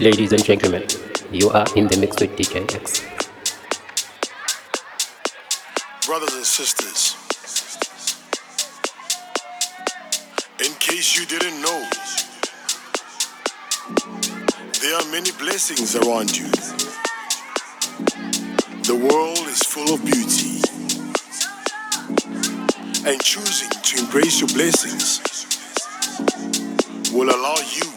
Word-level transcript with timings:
Ladies 0.00 0.32
and 0.32 0.44
gentlemen, 0.44 0.84
you 1.30 1.50
are 1.50 1.66
in 1.76 1.86
the 1.86 1.96
mix 1.96 2.20
with 2.20 2.36
DJ 2.36 2.74
Ex. 2.74 3.00
Brothers 6.04 6.34
and 6.34 6.44
sisters, 6.44 7.14
in 10.58 10.74
case 10.80 11.16
you 11.16 11.24
didn't 11.26 11.62
know, 11.62 11.88
there 14.82 14.96
are 14.96 15.12
many 15.12 15.30
blessings 15.38 15.94
around 15.94 16.36
you. 16.36 16.50
The 18.82 18.96
world 18.96 19.46
is 19.46 19.62
full 19.62 19.94
of 19.94 20.04
beauty, 20.04 20.58
and 23.08 23.22
choosing 23.22 23.70
to 23.70 23.98
embrace 24.00 24.40
your 24.40 24.48
blessings 24.48 25.20
will 27.12 27.30
allow 27.30 27.54
you 27.76 27.93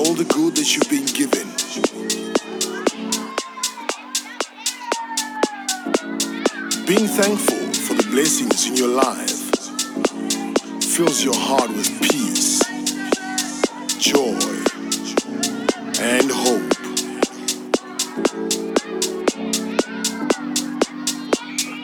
all 0.00 0.14
the 0.14 0.24
good 0.24 0.56
that 0.56 0.74
you've 0.74 0.88
been 0.88 1.04
given. 1.12 1.46
Being 6.86 7.06
thankful 7.06 7.64
for 7.84 7.94
the 8.00 8.08
blessings 8.10 8.66
in 8.66 8.76
your 8.76 8.88
life 8.88 9.50
fills 10.82 11.22
your 11.22 11.36
heart 11.36 11.68
with 11.68 11.90
peace, 12.00 12.60
joy, 13.98 14.40
and 16.00 16.30
hope. 16.30 16.72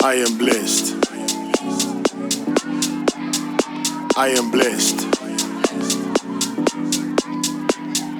I 0.02 0.14
am 0.24 0.38
blessed. 0.38 0.94
I 4.16 4.28
am 4.28 4.50
blessed. 4.50 5.15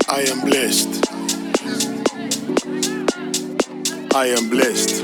I 0.09 0.21
am 0.21 0.41
blessed. 0.41 1.05
I 4.15 4.27
am 4.29 4.49
blessed. 4.49 5.03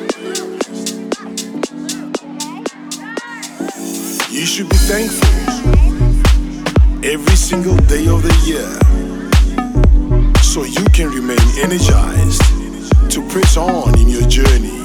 You 4.31 4.47
should 4.47 4.69
be 4.69 4.77
thankful 4.77 5.29
every 7.05 7.35
single 7.35 7.77
day 7.89 8.07
of 8.07 8.23
the 8.23 8.33
year 8.47 8.71
so 10.41 10.63
you 10.63 10.85
can 10.95 11.11
remain 11.11 11.41
energized 11.59 12.43
to 13.11 13.27
press 13.29 13.57
on 13.57 13.99
in 13.99 14.09
your 14.09 14.29
journey. 14.29 14.85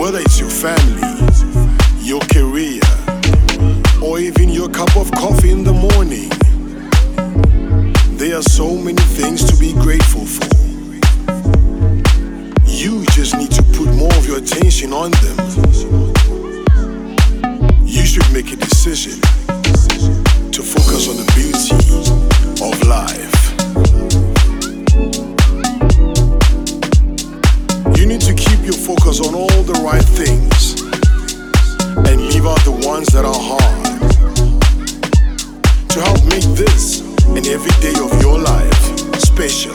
Whether 0.00 0.18
it's 0.18 0.40
your 0.40 0.50
family, 0.50 1.14
your 2.00 2.20
career, 2.32 2.82
or 4.02 4.18
even 4.18 4.48
your 4.48 4.68
cup 4.68 4.96
of 4.96 5.12
coffee 5.12 5.52
in 5.52 5.62
the 5.62 5.72
morning, 5.72 6.35
there 8.36 8.40
are 8.40 8.50
so 8.50 8.76
many 8.76 9.00
things 9.16 9.42
to 9.50 9.56
be 9.58 9.72
grateful 9.72 10.26
for. 10.26 10.44
You 12.66 13.02
just 13.12 13.34
need 13.34 13.50
to 13.52 13.62
put 13.62 13.88
more 13.94 14.14
of 14.14 14.26
your 14.26 14.36
attention 14.36 14.92
on 14.92 15.10
them. 15.24 15.38
You 17.82 18.04
should 18.04 18.30
make 18.34 18.52
a 18.52 18.56
decision 18.56 19.18
to 20.52 20.62
focus 20.62 21.08
on 21.08 21.16
the 21.16 21.24
beauty 21.32 21.76
of 22.60 22.76
life. 22.84 23.56
You 27.96 28.04
need 28.04 28.20
to 28.20 28.34
keep 28.34 28.62
your 28.66 28.74
focus 28.74 29.26
on 29.26 29.34
all 29.34 29.62
the 29.62 29.80
right 29.82 30.04
things 30.04 30.82
and 32.06 32.20
leave 32.20 32.44
out 32.44 32.60
the 32.64 32.82
ones 32.86 33.06
that 33.14 33.24
are 33.24 33.34
hard 33.34 33.86
to 35.88 36.00
help 36.02 36.22
make 36.26 36.44
this 36.54 37.05
and 37.34 37.46
every 37.48 37.70
day 37.80 37.98
of 38.00 38.20
your 38.20 38.38
life 38.38 39.18
special. 39.18 39.72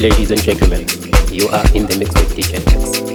Ladies 0.00 0.30
and 0.30 0.40
gentlemen, 0.40 0.86
you 1.30 1.46
are 1.48 1.66
in 1.74 1.84
the 1.84 1.94
mix 1.98 2.14
with 2.14 2.34
DJ 2.34 2.54
Ex. 2.54 3.09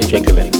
Jacobin. 0.00 0.57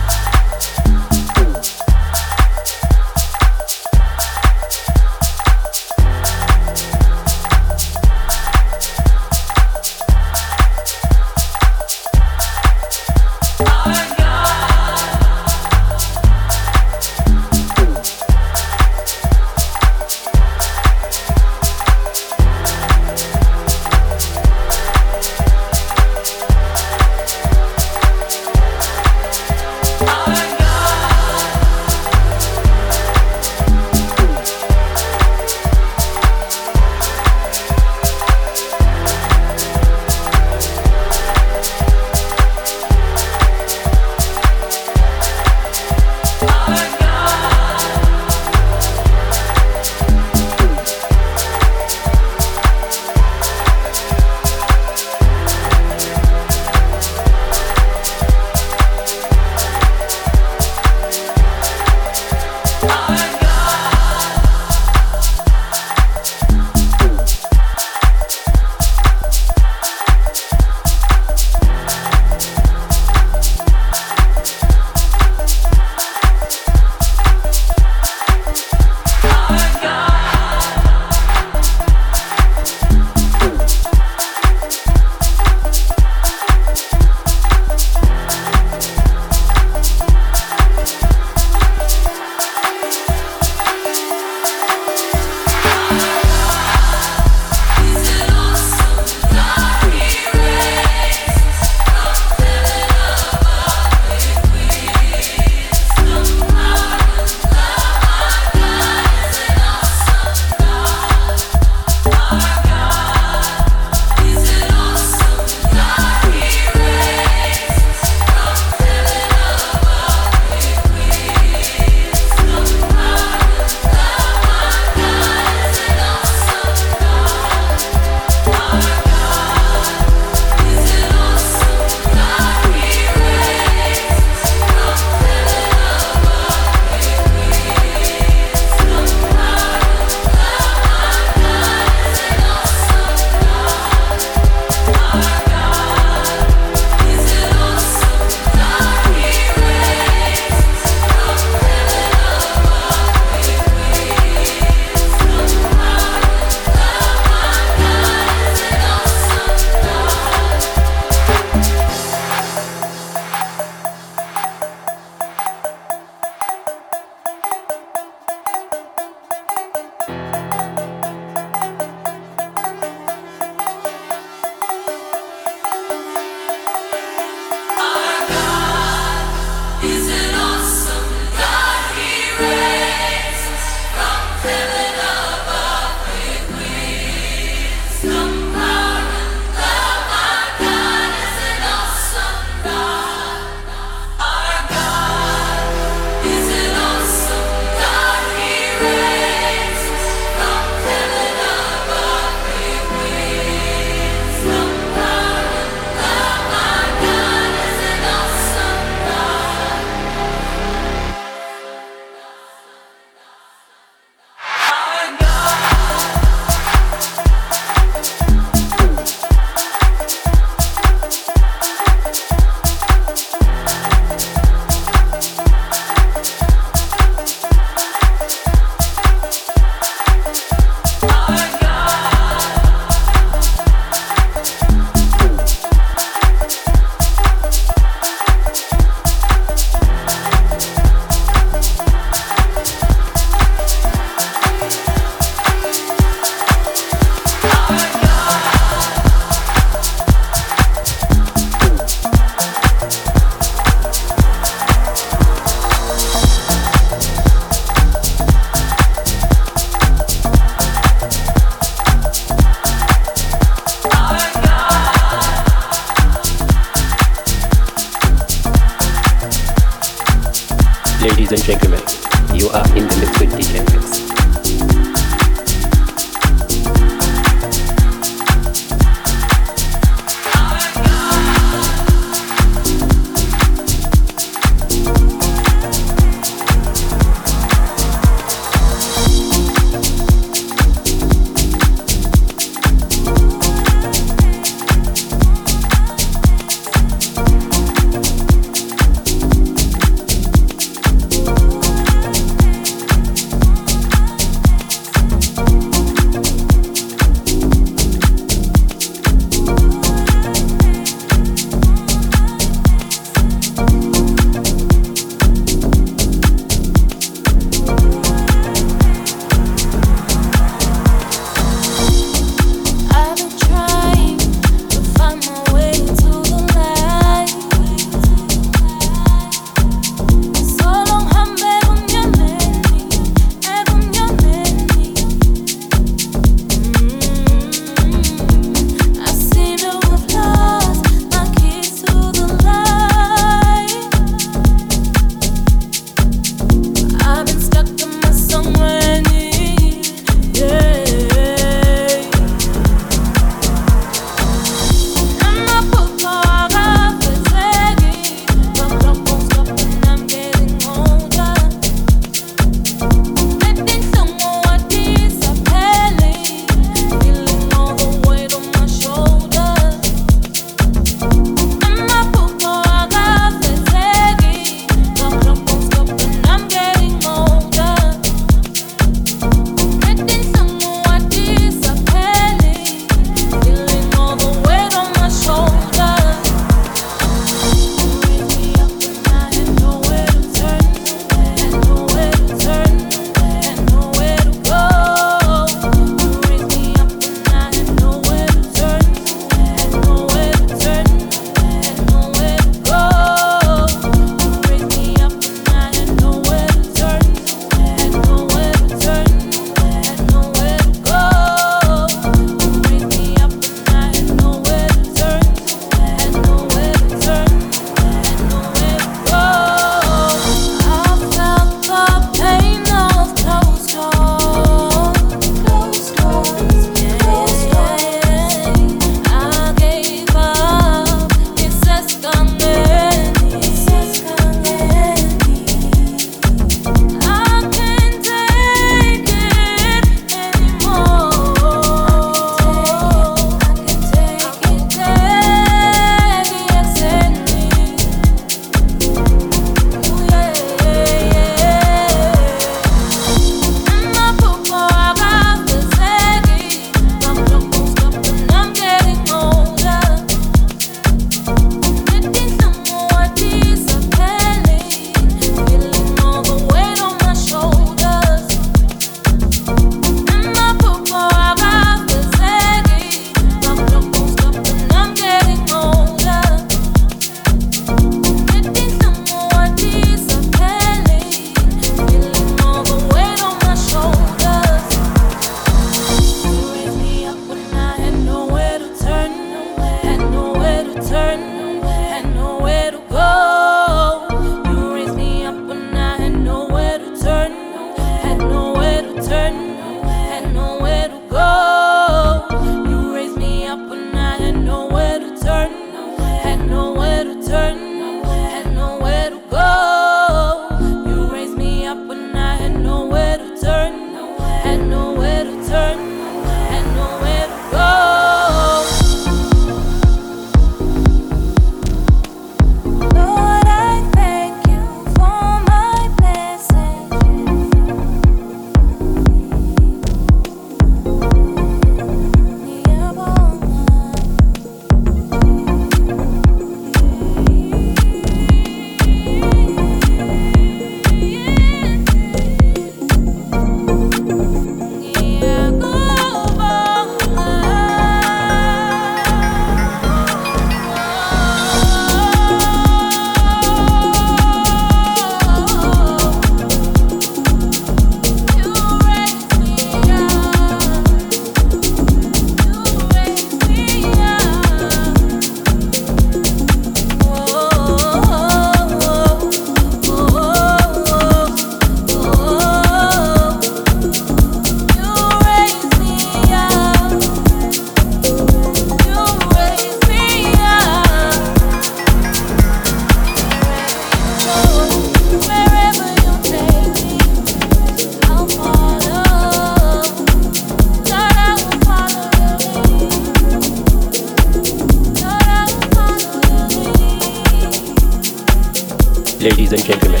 Ladies 599.22 599.52
and 599.52 599.64
gentlemen, 599.64 600.00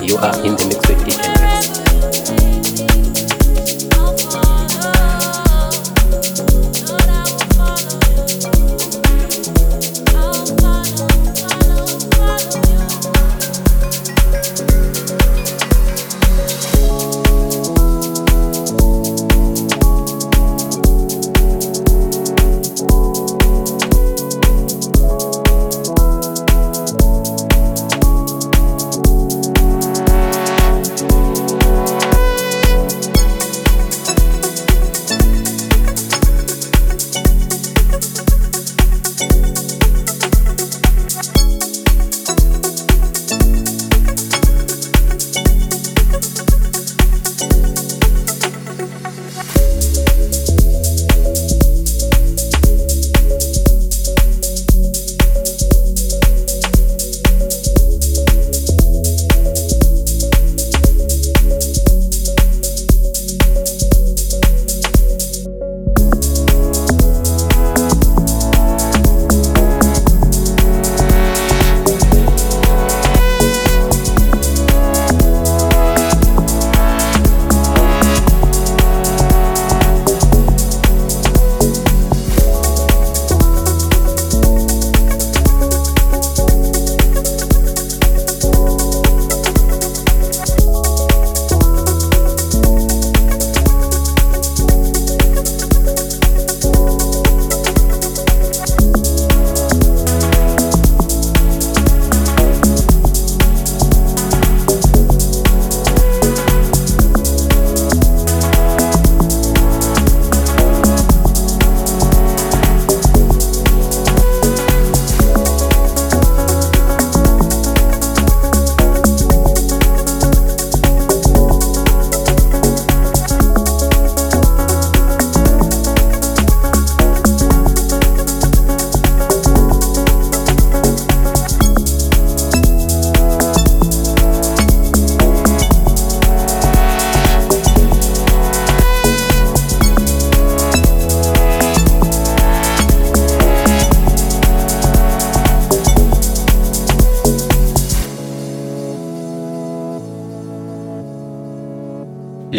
you 0.00 0.16
are 0.18 0.46
in 0.46 0.54
the 0.54 0.64
mix 0.68 0.88
with 0.88 1.02
Ex. 1.08 2.49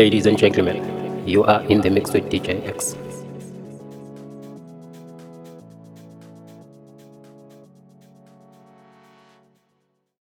Ladies 0.01 0.25
and 0.25 0.35
gentlemen, 0.35 1.27
you 1.27 1.43
are 1.43 1.61
in 1.65 1.79
the 1.81 1.91
mix 1.91 2.11
with 2.11 2.23
DJ 2.27 2.67
Ex. 2.67 2.95